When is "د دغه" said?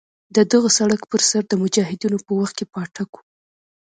0.35-0.69